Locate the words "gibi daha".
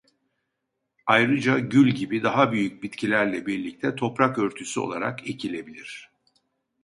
1.91-2.51